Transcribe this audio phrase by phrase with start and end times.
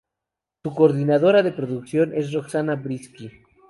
[0.63, 3.29] Su coordinadora de producción es Roxana Briski.